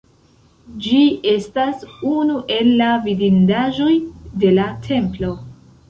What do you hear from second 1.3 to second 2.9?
estas unu el